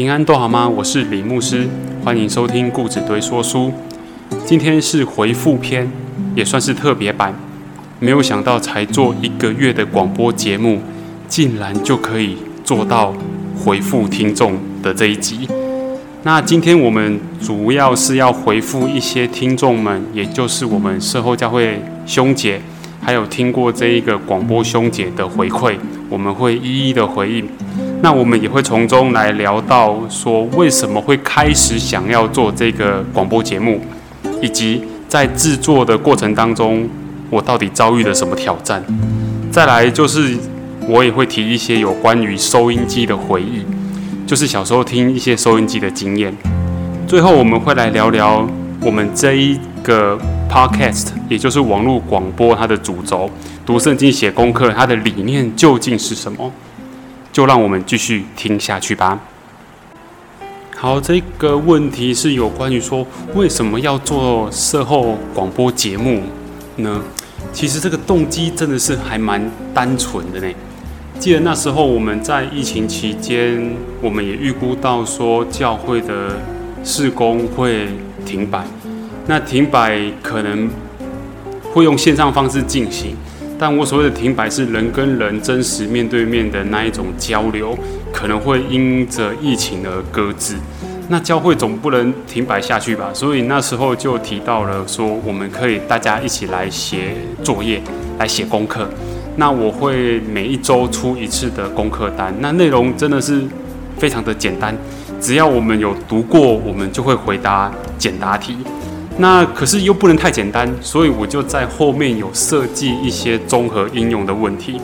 [0.00, 0.66] 平安都好吗？
[0.66, 1.68] 我是李牧师，
[2.02, 3.70] 欢迎收听故纸堆说书。
[4.46, 5.92] 今天是回复篇，
[6.34, 7.38] 也算是特别版。
[7.98, 10.80] 没有想到，才做一个月的广播节目，
[11.28, 13.12] 竟然就可以做到
[13.54, 15.46] 回复听众的这一集。
[16.22, 22.58] 那今天我们主要是要回复一些听众们，也就是我们社后教会兄姐，
[23.02, 25.74] 还有听过这一个广播兄姐的回馈，
[26.08, 27.46] 我们会一一的回应。
[28.02, 33.78] 那我们也会从中来聊到说，为什么会开始想要做这个广播节目，
[34.40, 36.88] 以及在制作的过程当中，
[37.28, 38.82] 我到底遭遇了什么挑战。
[39.50, 40.34] 再来就是
[40.88, 43.62] 我也会提一些有关于收音机的回忆，
[44.26, 46.34] 就是小时候听一些收音机的经验。
[47.06, 48.48] 最后我们会来聊聊
[48.80, 50.18] 我们这一个
[50.50, 53.28] podcast，也就是网络广播它的主轴，
[53.66, 56.50] 读圣经写功课，它的理念究竟是什么？
[57.32, 59.18] 就让我们继续听下去吧。
[60.76, 66.22] 好，这个问题是有关于说为什么要做售后广播节目
[66.76, 67.02] 呢？
[67.52, 70.54] 其实这个动机真的是还蛮单纯的呢。
[71.18, 76.38] 记得那时候我们在疫情期间，我们也预估到说教会的
[76.82, 77.88] 事工会
[78.24, 78.64] 停摆，
[79.26, 80.70] 那停摆可能
[81.74, 83.14] 会用线上方式进行。
[83.60, 87.78] 但我所谓的停摆是人跟人真实面对面的那一种交流，
[88.10, 90.54] 可能会因着疫情而搁置。
[91.10, 93.10] 那教会总不能停摆下去吧？
[93.12, 97.82] 所以那时候就提到了说，我们可以大家一起来写作业，
[98.18, 98.88] 来写功课。
[99.36, 103.42] 那我会每一周出一次的功课单，那内容真的是
[103.98, 104.74] 非常的简单，
[105.20, 108.56] 只要我们有读过，我们就会回答简答题。
[109.18, 114.80] 那可是又不能太简单，所以我就在后面有设计一些综合应用的问题。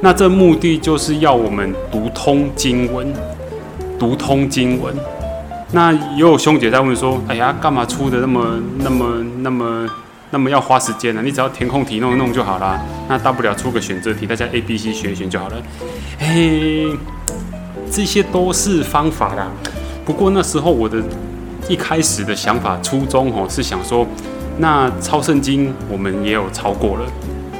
[0.00, 3.12] 那这目的就是要我们读通经文，
[3.98, 4.94] 读通经文。
[5.72, 9.88] 那也有兄姐在问说：“哎呀，干嘛出的那么、那么、那么、
[10.30, 11.22] 那么要花时间呢？
[11.24, 12.78] 你只要填空题弄一弄就好了。
[13.08, 15.56] 那大不了出个选择题，大家 A、B、C 选一选就好了。”
[16.18, 16.88] 嘿，
[17.90, 19.48] 这些都是方法啦。
[20.04, 21.02] 不过那时候我的。
[21.68, 24.06] 一开始的想法初衷哦，是想说，
[24.58, 27.04] 那抄圣经我们也有抄过了，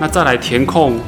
[0.00, 0.98] 那再来填空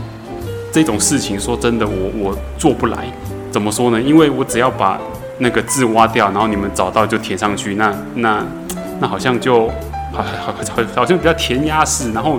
[0.71, 3.07] 这种事情，说真的，我我做不来。
[3.51, 4.01] 怎么说呢？
[4.01, 5.01] 因为我只要把
[5.39, 8.45] 那个字挖掉，然后你们找到就填上去，那那
[9.01, 9.67] 那好像就
[10.13, 10.55] 好好好
[10.95, 12.39] 好像比较填鸭式，然后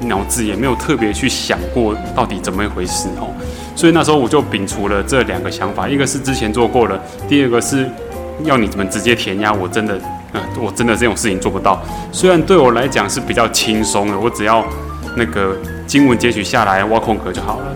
[0.00, 3.28] 脑子也没有特别去想过到底怎么一回事哦。
[3.76, 6.98] 所以那时候我就摒除了这两个想法，一个是之前做过了，
[7.28, 7.86] 第二个是。
[8.44, 9.98] 要你们直接填鸭，我真的，
[10.32, 11.80] 呃，我真的这种事情做不到。
[12.12, 14.64] 虽然对我来讲是比较轻松的，我只要
[15.16, 15.56] 那个
[15.86, 17.74] 经文截取下来挖空格就好了。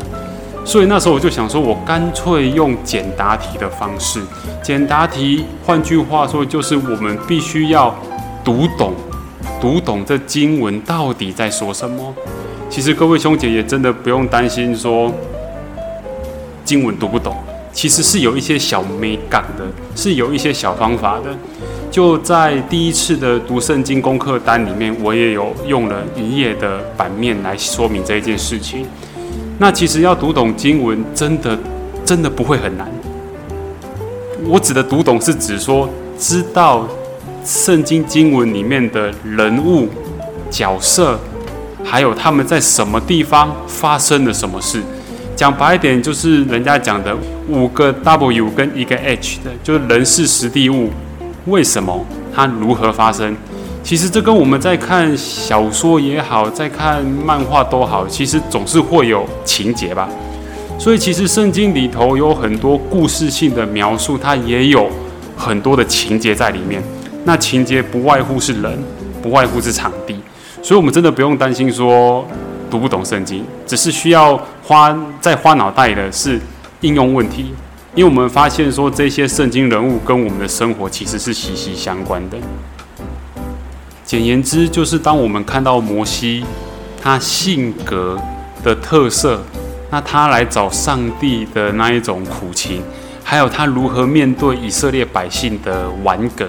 [0.65, 4.21] 所以那时候我就想说，我干脆用简答题的方式。
[4.63, 7.93] 简答题，换句话说，就是我们必须要
[8.45, 8.93] 读懂，
[9.61, 12.15] 读懂这经文到底在说什么。
[12.71, 15.13] 其实各位兄姐也真的不用担心说
[16.65, 17.32] 经文读不懂。
[17.83, 19.65] 其实是有一些小美感的，
[19.97, 21.37] 是有一些小方法的。
[21.91, 28.87] 就在第一次的读圣经功课单里面，我也有用了一页的版面来说明这一件事情。
[29.59, 31.59] 那其实要读懂经文，真的
[32.05, 32.89] 真的不会很难。
[34.45, 36.87] 我指的读懂是指说，知道
[37.45, 39.89] 圣经经文里面的人物、
[40.49, 41.19] 角色，
[41.83, 44.81] 还有他们在什么地方发生了什么事。
[45.43, 47.13] 讲白一点，就是人家讲的
[47.49, 50.91] 五个 W 跟一个 H 的，就是人事实地物，
[51.47, 53.37] 为什么它如何发生？
[53.83, 60.09] 其实这跟我们在看小说也好，在看漫画都好，其实总是会有情节吧。
[60.79, 64.89] 所以其实圣经里头有很多故事性的描述，它也有
[65.37, 66.81] 很多的情节在里面。
[67.25, 68.79] 那情节不外乎是人，
[69.21, 70.15] 不外乎是场地，
[70.63, 72.25] 所以我们真的不用担心说。
[72.73, 76.41] 读不懂圣经，只是需要花在花脑袋的是
[76.81, 77.53] 应用问题，
[77.95, 82.39] 因为我们发现说这些圣经人物跟我们的生活其实是息息相关的。
[84.03, 86.43] 简言之，就是当我们看到摩西
[87.03, 88.19] 他性格
[88.65, 89.43] 的特色，
[89.91, 92.83] 那他来找上帝的那一种苦情，
[93.23, 96.49] 还有他如何面对以色列百姓的顽梗，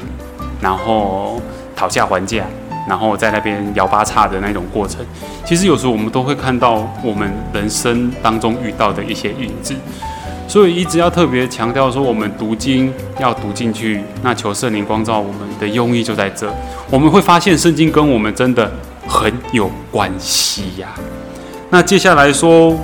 [0.62, 1.42] 然后
[1.76, 2.46] 讨价还价。
[2.88, 5.06] 然后在那边摇八叉的那种过程，
[5.46, 9.74] 其实有时候我们都会看到我们人生当中遇到的一些影子，
[10.48, 16.54] 所以一直要特别强调说，我们读经要读进去，那求圣灵光照我们的用意就在这。
[16.90, 18.72] 我们会发现圣经跟我们真的
[19.08, 20.90] 很有关系呀。
[21.70, 22.78] 那接下来说，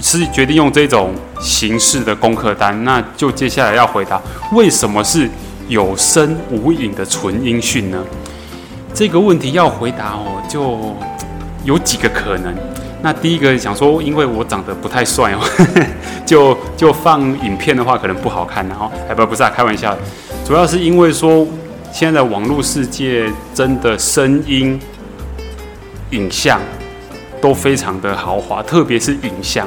[0.00, 4.20] 是决定用这种形式的功课单，那就接下来要回答
[4.52, 5.28] 为什么是
[5.68, 8.04] 有声无影的纯音讯呢？
[8.92, 10.94] 这个问题要回答哦，就
[11.64, 12.54] 有几个可能。
[13.02, 15.40] 那第一个想说，因为我长得不太帅哦，
[16.26, 19.96] 就就放影片的话可能不好看，然后哎不不是啊，开玩笑，
[20.44, 21.46] 主要是因为说
[21.90, 24.78] 现在网络世界真的声音、
[26.10, 26.60] 影像
[27.40, 29.66] 都非常的豪华，特别是影像，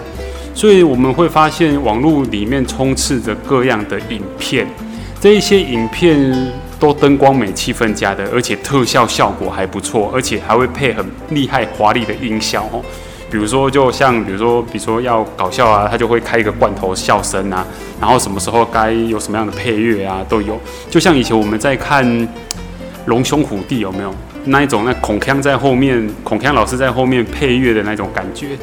[0.54, 4.68] 所以我们会发现网络里面充斥着各样的影片，
[5.20, 6.32] 这一些影片
[6.84, 12.84] 都灯光美、气氛佳的，而且特效效果还不错，而且还会配很厉害、华丽的音效哦。
[13.32, 17.66] 比如说，就像比如说，比如说要搞笑啊，他就会开一个罐头笑声啊，
[18.02, 20.60] 然后什么时候该有什么样的配乐啊，都有。
[20.90, 22.06] 就像以前我们在看
[23.06, 24.14] 《龙兄虎弟》，有没有
[24.44, 24.84] 那一种？
[24.84, 28.58] 那孔锵在后面，孔锵老师在后面配乐的那种感觉，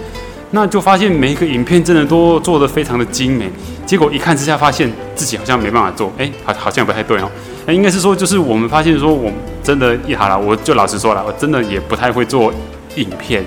[0.51, 3.51] 那就发现每一个影片真的都做得非常的精美。
[3.91, 7.29] 结果一看之下，发现自己好像没办法做，哎，好好像不太对哦。
[7.67, 9.29] 哎，应该是说，就是我们发现说，我
[9.65, 12.53] 真的，一好了，我就老实说了，我真的也不太会做
[12.95, 13.45] 影片。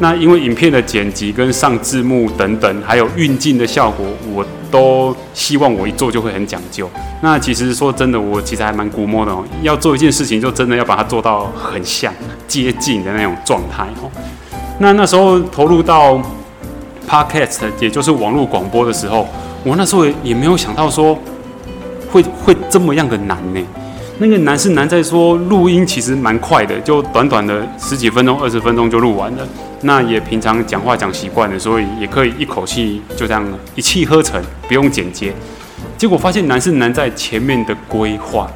[0.00, 4.04] 那因为影片的剪辑跟上字幕等等，还有运镜的效果，
[4.34, 6.90] 我都希望我一做就会很讲究。
[7.22, 9.44] 那其实说真的，我其实还蛮估摸的哦。
[9.62, 12.12] 要做一件事情，就真的要把它做到很像、
[12.48, 14.10] 接近的那种状态哦。
[14.80, 16.20] 那那时候投入到
[17.08, 19.24] podcast，也就是网络广播的时候，
[19.64, 21.18] 我那时候也没有想到说
[22.10, 23.60] 会会这么样的难呢。
[24.20, 29.46] 那个难是难在说录音其实蛮快的，就短短的十几分钟、二十分钟就录完了。
[29.82, 33.46] 那也平常讲话讲习惯了，所以也可以一口气就这样
[33.76, 35.32] 一气呵成，不用剪接。
[35.96, 38.50] 结果发现难是难在前面的规划，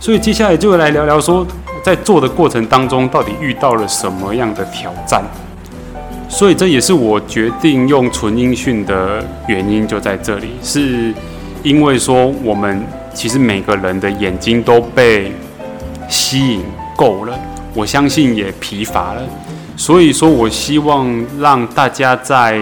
[0.00, 1.46] 所以接下来就来聊聊说，
[1.84, 5.22] 在做的过程当中到底遇到了什么样的挑战。
[6.28, 11.12] 所以这也是我决定用纯音讯的原因就在这里，是
[11.62, 12.84] 因为说我们
[13.14, 15.32] 其实每个人的眼睛都被
[16.08, 16.62] 吸引
[16.96, 17.38] 够了，
[17.74, 19.22] 我相信也疲乏了。
[19.76, 21.06] 所以说，我希望
[21.38, 22.60] 让大家在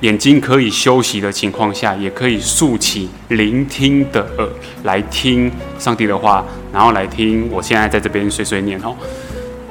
[0.00, 4.48] 眼睛可以休息的情况下，也可以竖起聆听的耳
[4.84, 8.94] 来听上帝的话，然后来听我现在在这边碎碎念哦。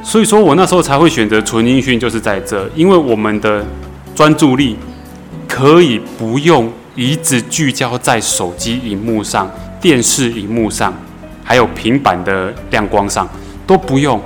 [0.01, 3.63] 所以说我那时候才会选择纯音讯，就是在这，因为我们的
[4.15, 4.75] 专注力
[5.47, 9.49] 可以不用一直聚焦在手机荧幕上、
[9.79, 10.93] 电视荧幕上，
[11.43, 13.27] 还有平板的亮光上，
[13.67, 14.19] 都不用。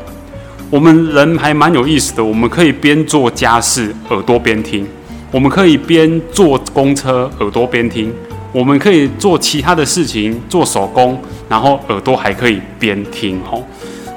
[0.69, 4.87] 我们人还蛮有意思的，我们可以边做家事耳朵边听，
[5.31, 8.13] 我们可以边坐公车耳朵边听，
[8.51, 13.63] 我们可以做其他的事情做手工，然后耳朵还可以边听吼。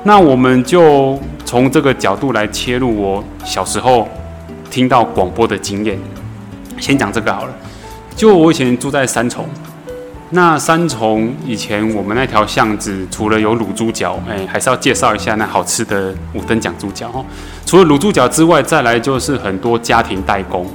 [0.05, 4.06] 那我们就从这个角度来切入我小时候
[4.69, 5.96] 听到广播的经验，
[6.78, 7.54] 先讲这个好了。
[8.16, 9.46] 就我以前住在三重。
[10.31, 17.25] 那三重以前我们那条巷子，除了有卤猪脚，哎，还是要介绍一下那好吃的五等奖猪脚哦。
[17.64, 20.66] 除了卤猪脚之外，再来就是很多家庭代工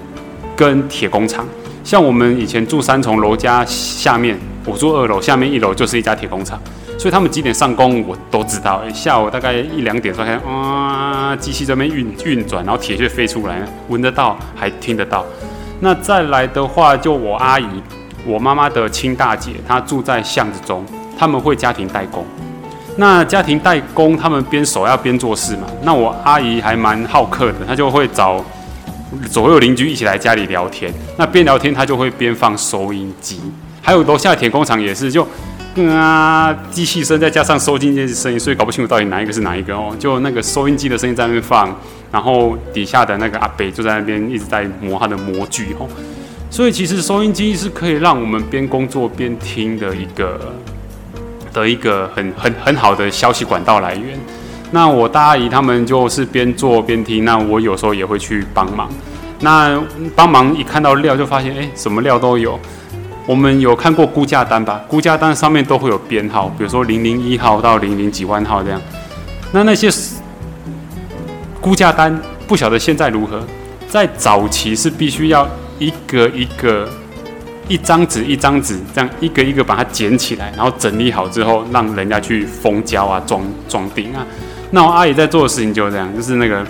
[0.56, 1.46] 跟铁工厂。
[1.84, 6.58] 像我们以前住三重楼家下面，我住二楼，下面一楼就是一家铁工厂，
[7.02, 8.80] 所以他们几点上工我都知道。
[8.94, 15.26] 下午大概一两点，发现啊，机器这边运运转，然后铁屑飞出来，闻得到，还听得到。
[15.80, 17.66] 那再来的话，就我阿姨。
[18.24, 20.86] 我妈妈的亲大姐，她住在巷子中，
[21.18, 22.24] 他们会家庭代工。
[22.98, 25.66] 那家庭代工，他们边手要边做事嘛。
[25.82, 28.46] 那我阿姨还蛮好客的，她就会找
[29.32, 30.94] 左右邻居一起来家里聊天。
[31.18, 33.42] 那边聊天，她就会边放收音机。
[33.82, 35.28] 还有楼下铁工厂也是，就
[35.90, 39.96] 啊机器声再加上收音机的声音，所以搞不清楚到底哪一个是哪一个哦。
[39.98, 41.74] 就那个收音机的声音在那边放，
[42.12, 45.88] 然后底下的那个阿北就在那边一直在磨他的模具哦。
[46.50, 50.54] 所以其实收音机是可以让我们边工作边听的一个
[51.54, 54.20] 的一个很很很好的消息管道来源。
[54.72, 58.90] 那我大阿姨他们就是边做边听，那我有时候也会去帮忙。
[59.40, 59.82] 那
[60.16, 62.60] 帮忙一看到料就发现，哎，什么料都有。
[63.32, 64.82] 我们有看过估价单吧？
[64.90, 68.82] 估价单上面都会有编号，比如说零零一号到零零几万号这样。
[69.54, 69.90] 那那些
[71.62, 73.42] 估价单不晓得现在如何，
[73.88, 75.48] 在早期是必须要。
[75.80, 76.88] 一个一个，
[77.70, 84.28] 一张纸一张纸，这样一个一个把它捡起来，然后整理好之后，让人家去封胶啊、装装订啊。
[84.72, 86.64] 那我阿姨在做的事情就是这样，就是那个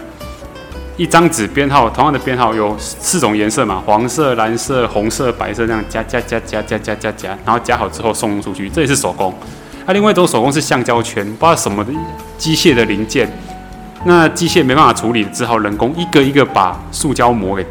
[0.98, 9.34] 一张纸编号，同样的编号有四种颜色嘛，黄色、蓝色、红色、白色，这样加加加加加加加加，然后加好之后送出去，这也是手工。
[9.86, 11.92] 那另外一种手工是橡胶圈，不知道什么的
[12.38, 13.32] 机械的零件，
[14.06, 17.66] 那机械没办法处理，只好人工一个一个把塑胶膜给。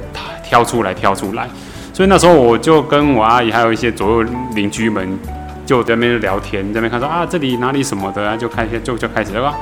[0.51, 1.49] 挑出来挑出来。
[1.93, 5.17] 所以那时候我就跟我阿姨还有一些左右邻居们
[5.65, 9.55] 就在那边聊天，在那边看说啊这里哪里什么的，就开始就就开始了吧。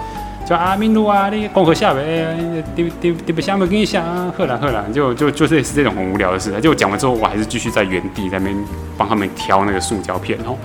[0.48, 2.34] 叫阿明路啊，你共和下呗，
[2.74, 6.58] 丢丢丢不下面跟你讲啊，喝啦喝啦，就就就类似这种很无聊的事。
[6.58, 8.56] 就讲完之后，我还是继续在原地在那边
[8.96, 10.56] 帮他们挑那个塑胶片哦。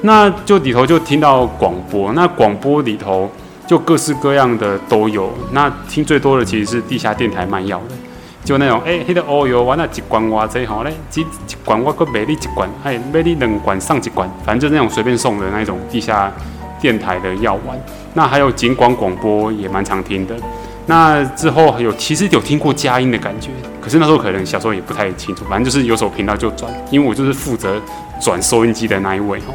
[0.00, 3.30] 那就里头就听到广播，那广播里头
[3.64, 5.32] 就各式各样的都有。
[5.52, 7.94] 那听最多的其实是地下电台卖药的，
[8.42, 11.26] 就那种哎，那个哦哟，我那一罐哇这好嘞，几一
[11.64, 16.32] 罐我个美丽一罐，哎，卖你两罐上几罐，反正就那种随便送的那种地下
[16.82, 17.80] 电台的药丸。
[18.12, 20.36] 那还有警广广播也蛮常听的，
[20.84, 23.48] 那之后有其实有听过佳音的感觉，
[23.80, 27.80] 可是那时候可能小时候也不太清楚，反正就是有首频道就转，因为我就是负责
[28.20, 29.54] 转收音机的那一位哦。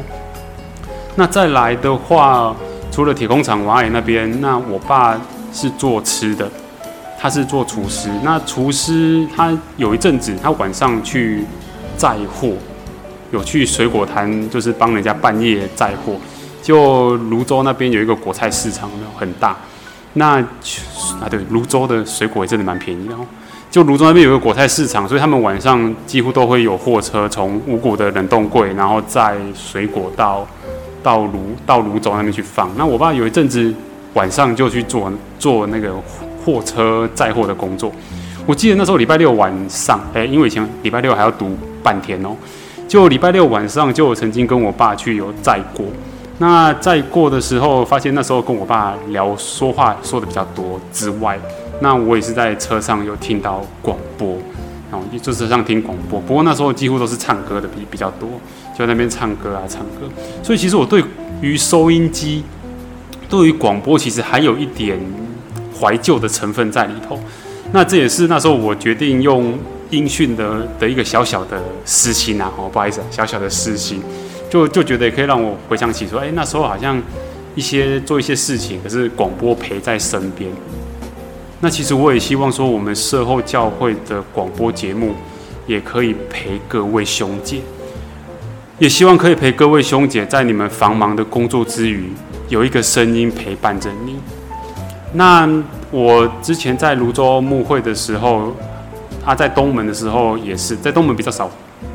[1.14, 2.56] 那再来的话，
[2.90, 5.20] 除了铁工厂王阿姨那边，那我爸
[5.52, 6.50] 是做吃的，
[7.20, 8.08] 他是做厨师。
[8.24, 11.44] 那厨师他有一阵子他晚上去
[11.96, 12.50] 载货，
[13.30, 16.14] 有去水果摊，就是帮人家半夜载货。
[16.68, 19.56] 就泸州那边有一个果菜市场，很大。
[20.12, 20.38] 那
[21.18, 23.20] 啊，对，泸州的水果也真的蛮便宜的哦。
[23.70, 30.46] 就泸州那边有一个果菜市场，所以他们晚上几乎都会有货车从五谷的冷冻柜，然后载水果到
[31.02, 32.70] 到泸到泸州那边去放。
[32.76, 33.74] 那我爸有一阵子
[34.12, 35.94] 晚上就去做做那个
[36.44, 37.90] 货车载货的工作。
[38.44, 42.36] 我记得那时候礼拜六晚上，哎，因为以前礼拜六还要读半天哦，
[42.86, 45.86] 就礼拜六晚上就曾经跟我爸去有载过。
[46.40, 51.38] 那在过的时候，发现那时候跟我爸聊说话说的比较多之外，
[51.80, 54.36] 那我也是在车上有听到广播，
[54.90, 56.20] 然后就车上听广播。
[56.20, 58.28] 不过那时候几乎都是唱歌的比比较多，
[58.72, 60.08] 就在那边唱歌啊唱歌。
[60.42, 61.02] 所以其实我对
[61.40, 62.44] 于收音机，
[63.28, 64.96] 对于广播其实还有一点
[65.76, 67.18] 怀旧的成分在里头。
[67.72, 69.58] 那这也是那时候我决定用
[69.90, 74.00] 音讯的的一个小小的私心啊，哦不好意思，小小的私心。
[74.50, 77.00] 就就觉得也可以让我回想起说，哎，那时候好像
[77.54, 80.50] 一些做一些事情，可是广播陪在身边。
[81.60, 85.14] 那其实我也希望说，我们社后教会的广播节目
[85.66, 87.60] 也可以陪各位兄姐，
[88.78, 92.12] 也希望可以陪各位兄姐在你们繁忙的工作之余，
[92.48, 94.16] 有一个声音陪伴着你。
[95.12, 95.48] 那
[95.90, 98.54] 我之前在泸州牧会的时候，
[99.24, 101.50] 啊，在东门的时候也是，在东门比较少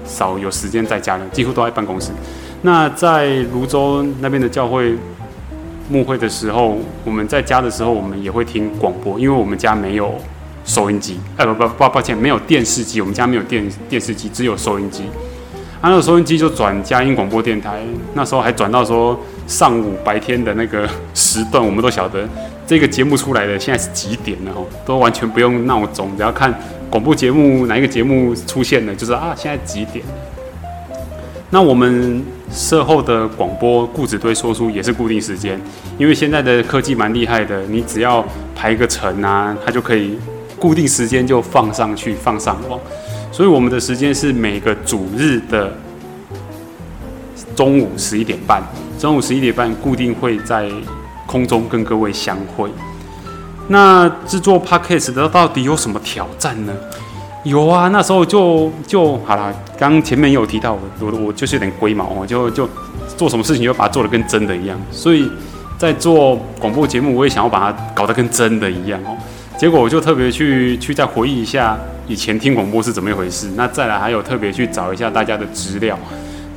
[0.05, 2.11] 少有时间在家了，几乎都在办公室。
[2.61, 4.95] 那在泸州那边的教会
[5.89, 10.15] 牧会的时候，我们在家的时候，我们也会听广播，因为我们家没有
[10.63, 15.03] 收音机，哎不不不抱歉，没有电视机，我们家没有电电视机，只有收音机。
[15.81, 17.81] 啊那个收音机就转佳音广播电台，
[18.13, 22.25] 那时候还转到说上午白天的那个时段，我们都晓得
[22.65, 26.57] 这个节目出来的现在是几点了哦，都完全不用闹钟，只要看
[26.93, 30.05] 广播节目哪一个节目出现了，就是啊现在几点。
[31.49, 35.59] 那我们社后的广播固执堆说书也是固定时间，
[35.97, 38.23] 因为现在的科技蛮厉害的，你只要
[38.53, 40.19] 排一个程啊，它就可以
[40.59, 42.79] 固定时间就放上去放上网，
[43.31, 45.75] 所以我们的时间是每个主日的
[47.55, 48.61] 中午十一点半，
[48.99, 50.69] 中午十一点半固定会在
[51.25, 52.69] 空中跟各位相会。
[53.67, 56.73] 那制作 podcast 的到底有什么挑战呢？
[57.43, 59.53] 有啊，那时候就就好了。
[59.77, 62.69] 刚前面有提到，我我就是有点龟毛我，就就
[63.17, 64.79] 做什么事情就把它做的跟真的一样。
[64.91, 65.29] 所以
[65.77, 69.17] 在做广播节目，我也想要把它搞得跟真的一样哦。
[69.57, 71.77] 结果我就特别去去再回忆一下
[72.07, 73.51] 以前听广播是怎么一回事。
[73.55, 75.97] 那再来还有特别去找一下大家的资料，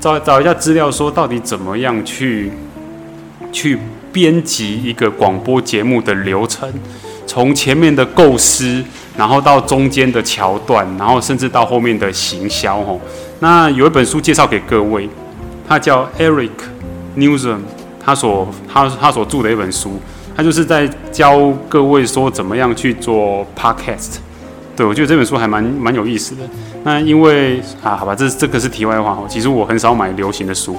[0.01, 2.53] 找找一下资料，说到底怎么样去
[3.57, 3.79] 去
[4.13, 6.71] 编辑一个广播节目的流程，
[7.27, 8.85] 从前面的构思。
[9.17, 13.01] 然后到中间的桥段，然后甚至到后面的行销吼。
[13.41, 15.09] 那有一本书介绍给各位，
[15.67, 16.51] 他叫 Eric
[17.17, 17.61] Newsom，
[17.99, 19.99] 他所他他所著的一本书，
[20.37, 24.19] 他就是在教各位说怎么样去做 podcast。
[24.77, 26.43] 对我觉得这本书还蛮蛮有意思的。
[26.85, 29.25] 那因为啊，好吧，这这个是题外话哦。
[29.27, 30.77] 其实我很少买流行的书。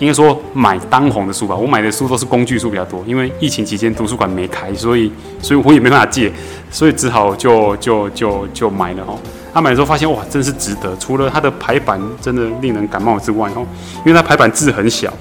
[0.00, 6.32] 应该说买当红的书吧，我买的书都是工具书比较多，因为疫情期间图书馆没开，所以所以我也没办法借，
[6.70, 9.18] 所以只好就就就就买了哦。
[9.52, 13.66] 他买的时候发现哇，真是值得，除了它的排版真的令人感冒之外哦，
[13.98, 15.12] 因为它排版字很小。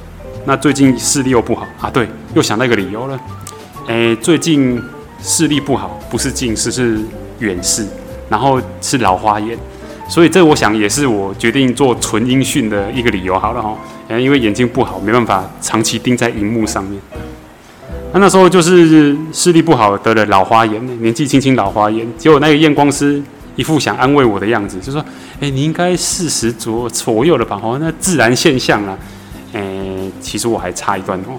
[0.46, 3.20] 那最近视力又不好啊，对，又想到一个理由了，
[3.88, 4.82] 诶，最近
[5.22, 7.02] 视力不好，不是近视是
[7.40, 7.86] 远视，
[8.30, 9.58] 然后是老花眼，
[10.08, 13.38] 所以这我想也是我决定做纯音讯的一个理由。
[13.38, 13.76] 好了哈。
[14.18, 17.00] 因为眼睛不好，没办法长期盯在荧幕上面。
[18.14, 22.08] 那那时候就是视力不好，得了老花眼，年纪轻轻老花眼。
[22.18, 23.22] 结果那个验光师
[23.56, 25.04] 一副想安慰我的样子，就说
[25.42, 27.60] ：“哎，你应该四十左左右了吧？
[27.62, 28.98] 哦，那自然现象啊。”
[29.54, 29.62] 哎，
[30.22, 31.34] 其实我还差一段哦。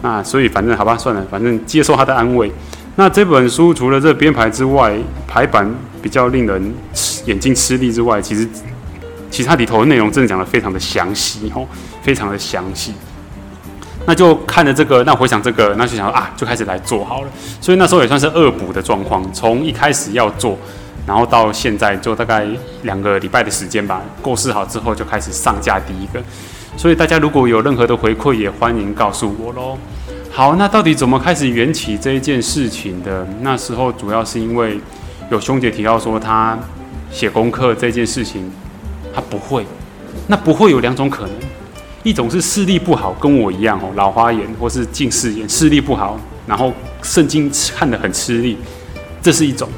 [0.00, 2.50] 那所以反正好吧，算了，反正接受他的安慰。
[2.96, 5.70] 那这本书除了这编排之外，排版
[6.02, 6.74] 比较令人
[7.26, 8.48] 眼睛吃力之外，其实
[9.30, 11.66] 其他里头的内容真的讲的非常的详细哦，
[12.02, 12.92] 非常的详细。
[14.04, 17.28] 那就看着这个，那回想这个，那就想啊，就开始来做好了。
[17.60, 20.58] 所以那时候也算是恶补的状况，从一开始要做，
[21.06, 22.44] 然后到现在就大概
[22.82, 24.02] 两个礼拜的时间吧。
[24.20, 26.20] 构思好之后就开始上架第一个。
[26.76, 29.78] 所以大家如果有任何的回馈，也欢迎告诉我喽。
[30.32, 33.24] 好，那到底怎么开始缘起这一件事情的？
[33.42, 34.80] 那时候主要是因为
[35.30, 36.58] 有兄姐提到说，他
[37.10, 38.50] 写功课这件事情
[39.14, 39.64] 他不会。
[40.26, 41.30] 那不会有两种可能，
[42.02, 48.56] 一种是视力不好，跟我一样哦，老花眼或是近视眼，视力不好，然后圣经看得很吃力，
[49.22, 49.68] 这是一种。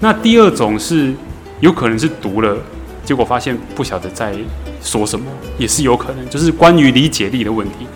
[0.00, 1.12] 那第二种是
[1.60, 2.56] 有可能是读了，
[3.04, 4.34] 结果发现不晓得在
[4.80, 5.26] 说什么，
[5.58, 7.86] 也是有可能，就是关于理解力的问题。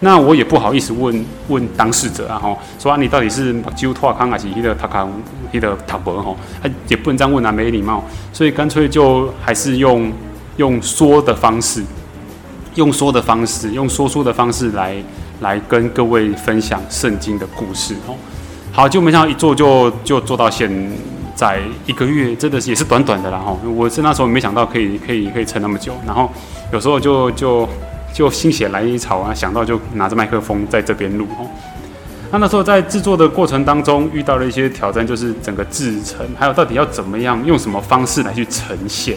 [0.00, 5.08] 那我也不好意思问问当事者啊，吼，说啊你到底是揪拓康还是伊的塔康
[5.52, 8.02] 伊的塔伯吼，他也不能这样问啊，没礼貌，
[8.32, 10.12] 所以干脆就还是用
[10.56, 11.84] 用说的方式，
[12.74, 14.96] 用说的方式，用说书的方式来
[15.40, 18.14] 来跟各位分享圣经的故事哦。
[18.72, 20.70] 好，就没想到一做就就做到现
[21.34, 23.58] 在一个月，真的是也是短短的啦吼。
[23.76, 26.30] 我是那时候没想到可以可以可以撑那么久，然后
[26.72, 27.68] 有时候就就。
[28.14, 31.48] 就心血来潮啊，想到就拿着麦克风在这边录哦。
[32.30, 39.16] 那那时候在制作的过程当中遇到了一些挑战，就是整个制成，还有到底要怎么样用什么方式来去呈现。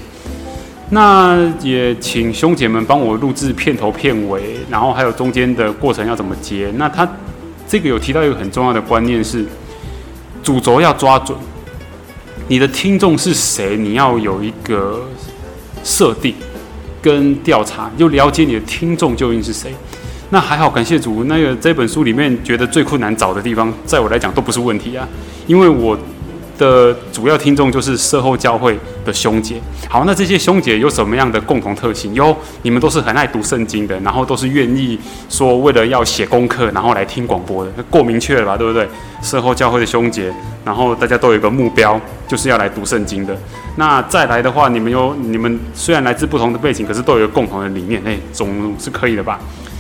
[0.91, 6.71] 那也请兄姐们帮我录制片头片尾，然后还有中间的过程要怎么接。
[6.75, 7.07] 那他
[7.67, 9.43] 这个有提到一个很重要的观念是，
[10.43, 11.35] 主轴要抓准，
[12.47, 15.03] 你的听众是谁，你要有一个
[15.83, 16.35] 设定。
[17.01, 19.73] 跟调查，就了解你的听众究竟是谁。
[20.29, 25.07] 那还好，感谢主，那个这本书里面觉得最困难找的地方，在我来讲都不是问题啊，
[25.47, 25.97] 因为我。
[26.57, 29.55] 的主要听众就是社后教会的兄姐。
[29.89, 32.13] 好，那这些兄姐有什么样的共同特性？
[32.13, 38.57] 有，你们都是很爱读圣经的，然后都是愿意说为了要写功课，然后来听广播的，够明确了吧？
[38.57, 38.87] 对不对？
[39.21, 40.31] 社后教会的兄姐，
[40.63, 43.35] 然后大家都有一个目标，就是要来读圣经的。
[43.77, 49.39] 那再来的话，你们有你们虽然来自不同的背景，可是都有一个共同的理念，哎，总是可以的吧？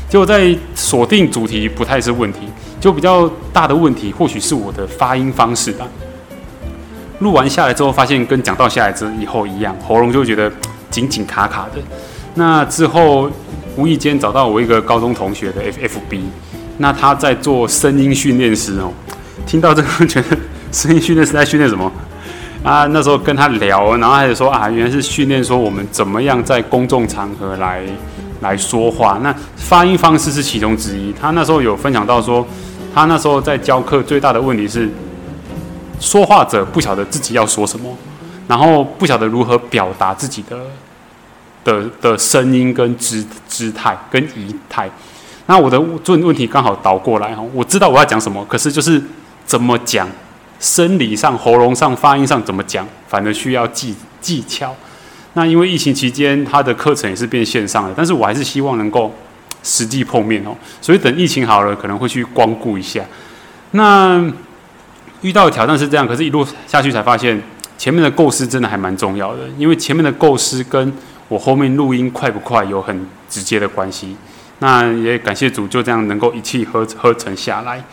[0.09, 2.41] 结果在锁定主题不太是问题，
[2.79, 5.87] 就比较大的问题，或许是我的发音方式吧。
[7.19, 10.51] 录完下来之后，发现跟讲到下来之以后一样，喉咙就觉得
[10.91, 11.81] 紧紧卡卡的。
[12.33, 13.31] 那之后
[13.77, 16.25] 无意间找到我一个高中同学的 F F B，
[16.77, 18.91] 那他在做声音训练师哦。
[19.45, 20.37] 听到这个，觉得
[20.71, 21.89] 声音训练师在训练什么？
[22.63, 27.81] 啊，那时候跟他聊，然后他就说啊，原来是训练说我们怎么样在公众场合来
[28.41, 29.19] 来说话。
[29.23, 31.13] 那发音方式是其中之一。
[31.13, 32.45] 他那时候有分享到说，
[32.93, 34.89] 他那时候在教课最大的问题是。
[36.05, 37.97] 说话者不晓得自己要说什么，
[38.47, 40.55] 然后不晓得如何表达自己的
[41.63, 44.87] 的的声音跟姿姿态跟仪态。
[45.47, 49.01] 那我的问问题刚好倒过来哈，我知道我要讲什么，可是就是
[49.47, 50.07] 怎么讲，
[50.59, 54.75] 生理上、喉咙上、发音上怎么讲，反而需要技技巧。
[55.33, 59.11] 那因为疫情期间，他的课程也是变线上的，但是我还是希望能够
[59.63, 60.55] 实际碰面哦。
[60.79, 63.03] 所以等疫情好了，可能会去光顾一下。
[63.71, 64.31] 那。
[65.25, 67.41] 遇到的挑战是这样，可是一路下去才发现，
[67.79, 70.93] 前面的构思真的还蛮重要的，因为前面的构思跟
[71.27, 74.15] 我后面录音快不快有很直接的关系。
[74.59, 77.83] 那也感谢主，就这样能够一气呵呵成下来。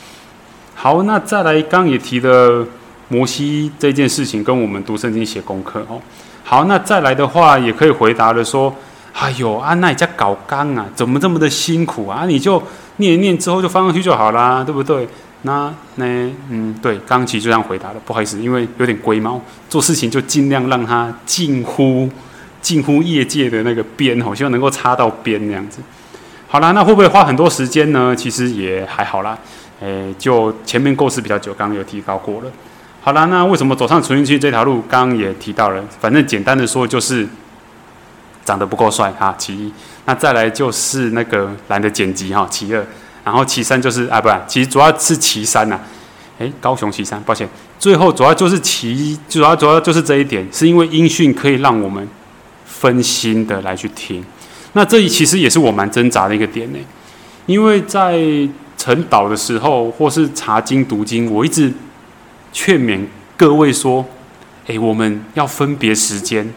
[0.75, 2.64] 好，那再来，刚也提的
[3.09, 6.01] 摩西这件事情，跟我们读圣经写功课哦。
[6.45, 8.75] 好，那再来的话，也可以回答的说，
[9.14, 12.27] 哎呦，啊，那你家搞纲啊，怎么这么的辛苦啊？
[12.27, 12.62] 你就
[12.97, 15.09] 念一念之后就放上去就好啦，对不对？
[15.42, 16.05] 那那
[16.50, 22.09] 嗯，对，刚刚其实就这样回答了，不好意思，因为有点龟毛，做事情就尽量让它近乎
[22.61, 25.81] 近乎业界的那个边哦，希望能够插到边那样子。
[26.46, 28.14] 好啦，那会不会花很多时间呢？
[28.14, 29.37] 其实也还好啦，
[29.81, 32.46] 诶，就前面构思比较久，刚刚有提高过了。
[33.00, 34.83] 好啦，那为什么走上纯运气这条路？
[34.88, 37.26] 刚刚也提到了，反正简单的说就是
[38.44, 39.72] 长得不够帅哈，其一。
[40.05, 42.87] 那再来就是那个懒得剪辑哈，其二。
[43.25, 45.79] 然后岐山就是啊，不，其实主要是岐山呐，
[46.39, 52.09] 哎，高雄岐山，抱歉，最后主要就是岐，主要主要就是这一点，是因为音讯可以让我们
[52.65, 54.25] 分心的来去听，
[54.73, 56.79] 那这里其实也是我蛮挣扎的一个点呢，
[57.47, 58.15] 因为在
[58.77, 61.73] 晨祷的时候或是查经读经，我一直
[62.53, 63.07] 劝勉
[63.37, 64.05] 各位说，
[64.67, 66.53] 诶，我们要分别时间，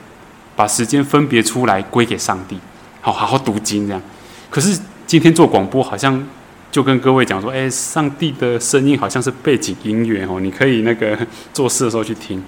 [0.55, 2.57] 把时间分别出来归给上帝，
[3.01, 4.01] 好好好读经这样。
[4.49, 6.27] 可是今天做广播，好像
[6.75, 11.17] 就跟各位讲说，诶，上帝的声音好像是背景音乐哦，你可以那个
[11.53, 12.43] 做事的时候去听。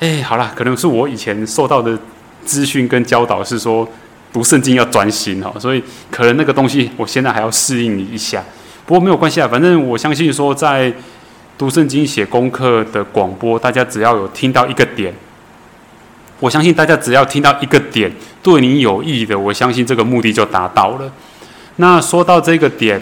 [0.00, 1.96] 诶，好了，可能是我以前受到的
[2.44, 3.88] 资讯跟教导是说，
[4.32, 8.42] 读圣经要专心哦，所以可能那个东西我现在还要适应一下。
[8.86, 10.92] 不过没有关系啊，反正我相信说在。
[11.56, 15.14] 读圣经、写功课的广播，大家只要有听到一个点，
[16.40, 18.10] 我相信大家只要听到一个点
[18.42, 21.12] 对你有益的，我相信这个目的就达到了。
[21.76, 23.00] 那说到这个点，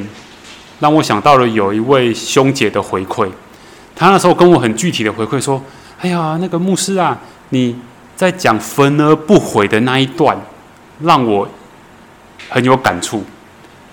[0.83, 3.31] 让我想到了有一位兄姐的回馈，
[3.95, 5.62] 他那时候跟我很具体的回馈说
[6.03, 7.16] ：“哎呀，那个牧师啊，
[7.51, 7.77] 你
[8.16, 10.37] 在讲焚而不悔的那一段，
[11.03, 11.49] 让我
[12.49, 13.23] 很有感触。”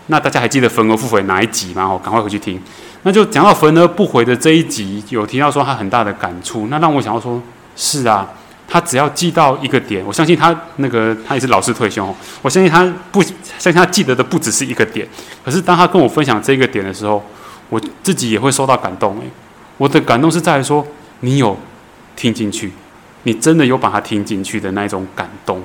[0.08, 1.84] 那大家还记得焚而不悔哪一集吗？
[1.84, 2.60] 哦，赶快回去听。
[3.04, 6.66] 那就讲到焚而不悔的这一集，有提到说他很大的感触。
[6.72, 7.40] 那让我想到说，
[7.76, 8.28] 是啊，
[8.70, 15.08] 他只要记到一个点，我相信他那个他也是老师退休，我相信他不相信他记得的不只是一个点。
[15.44, 17.24] 可是当他跟我分享这个点的时候，
[17.70, 19.18] 我自己也会受到感动。
[19.20, 19.24] 诶，
[19.78, 20.86] 我的感动是在于说，
[21.22, 21.58] 你有
[22.16, 22.72] 听进去，
[23.24, 25.62] 你真的有把它听进去的那一种感动。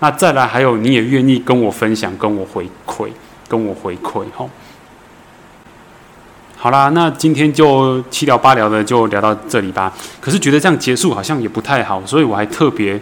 [0.00, 3.08] 那再来还有，你也愿意跟我分享，跟我回馈，
[3.48, 4.50] 跟我回馈，吼。
[6.60, 9.92] 好啦，那今天就七聊八聊的就聊到这里吧。
[10.20, 13.00] 可是觉得这样结束好像也不太好，所以我还特别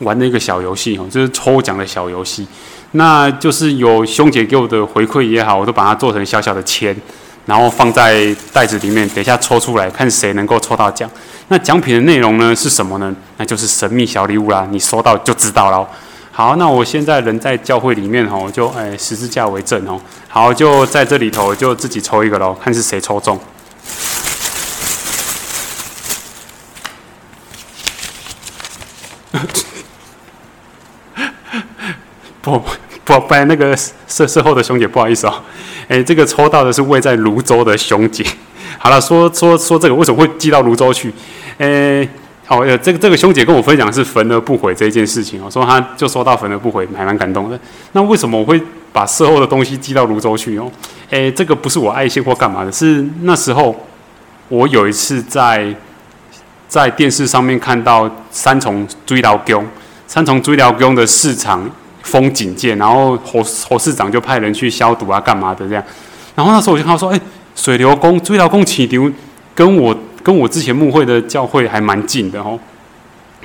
[0.00, 2.46] 玩了一个小游戏哦，就是抽奖的小游戏。
[2.90, 6.94] 那就是有兄姐给我的回馈也好，我都把它做成小小的签，
[7.46, 11.10] 然后放在袋子里面，等一下抽出来看谁能够抽到奖。
[11.48, 13.10] 那奖品的内容呢是什么呢？
[13.38, 15.88] 那就是神秘小礼物啦，你收到就知道了。
[16.38, 20.00] 好，那我现在人在教会里面哦，就哎十字架为证哦。
[20.28, 23.36] 好，就在这里头就自己抽一个喽，看是谁抽中。
[32.40, 32.62] 不
[33.04, 35.42] 不不，那个事事后的兄姐不好意思哦，
[35.88, 38.24] 哎，这个抽到的是位在泸州的兄姐。
[38.78, 41.12] 好了，说说说这个为什么会寄到泸州去？
[41.58, 42.08] 哎。
[42.48, 47.60] 哦，呃，这个这个兄姐跟我分享是焚而不悔这一件事情哦，说他就说到焚而不悔，还蛮感动的。
[47.92, 48.58] 那为什么我会
[48.90, 50.70] 把事后的东西寄到泸州去哦？
[51.10, 53.76] 诶，这个不是我爱心或干嘛的，是那时候
[54.48, 55.74] 我有一次在
[56.66, 59.66] 在电视上面看到三重追辽宫，
[60.06, 61.70] 三重追辽宫的市场
[62.02, 65.84] 封警戒，然后侯侯市长就派人去消毒啊，干嘛的这样。
[66.34, 67.20] 然后那时候我就看到说，哎，
[67.54, 69.12] 水流宫追辽宫起丢
[69.54, 69.94] 跟我。
[70.28, 72.60] 跟我之前牧会的教会还蛮近的哦，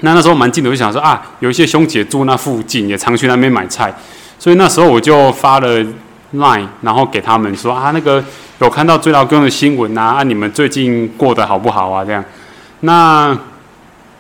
[0.02, 3.94] 那那时候蛮近的，我就想说啊，有一些兄姐住那附近，也常去那边买菜，
[4.38, 5.82] 所以那时候我就发了
[6.36, 8.22] line，然后给他们说啊，那个
[8.60, 12.04] 有看到追老公的新闻啊，啊，你们最近过得好不好啊？
[12.04, 12.22] 这样，
[12.82, 13.34] 那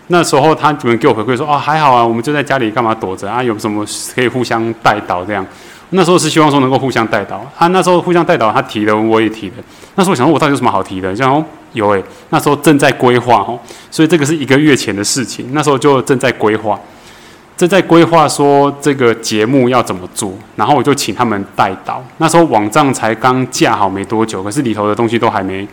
[0.07, 3.43] 那时候他们给我回馈说，哦，还好啊，我们就在家里干嘛躲着啊？
[3.43, 5.45] 有什么可以互相带导这样？
[5.89, 9.55] 那时候是希望说能够互相带导，他那时候互相带导，他提的我也提的，
[9.95, 11.13] 那时候我想说，我到底有什么好提的？
[11.13, 11.43] 像。
[11.73, 13.59] 有诶，那时候正在规划哦，
[13.91, 15.49] 所以这个是一个月前的事情。
[15.53, 16.79] 那时候就正在规划，
[17.57, 22.03] 正在规划说这个节目要怎么做，然后我就请他们带导。
[22.17, 25.67] 那时候网站才刚架好没多久，可是里头的东西都还没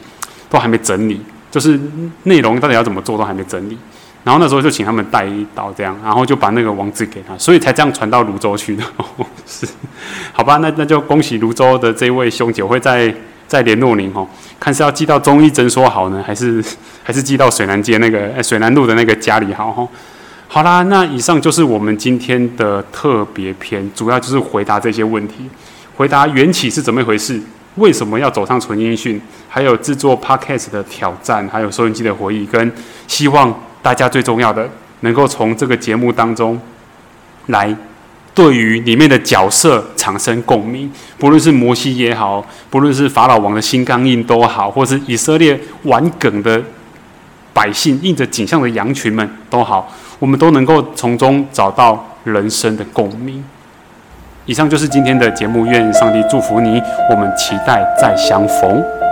[0.49, 1.79] 都还没整理，就是
[2.25, 3.79] 内容到底要怎么做都还没整理。
[4.25, 8.83] 然后那时候就请他们带一刀这样，然后就把那个网址给他，所以才这样传到泸州去的。
[9.47, 9.67] 是，
[10.33, 13.15] 好吧，那那就恭喜泸州的这位兄姐会再。
[13.51, 14.25] 再联络您哦，
[14.61, 16.63] 看是要寄到中医诊所好呢，还是
[17.03, 19.89] 还是寄到水南街那个水南路的那个家里好哈？
[20.47, 25.49] 好啦，那以上就是我们今天的特别篇，主要就是回答这些问题，
[25.97, 27.41] 回答缘起是怎么一回事，
[27.77, 32.71] 为什么要走上纯音讯，还有制作 podcast 的挑战，还有收音机的回忆，跟
[33.09, 34.69] 希望大家最重要的
[35.01, 36.61] 能够从这个节目当中
[37.47, 37.75] 来。
[38.35, 46.63] 对于里面的角色产生共鸣，不论是摩西也好，不论是法老王的心刚印都好，或是以色列玩梗的
[47.53, 53.45] 百姓印着景象的羊群们都好，我们都能够从中找到人生的共鸣。
[54.47, 59.10] 以上就是今天的节目，愿上帝祝福你，我们期待再相逢。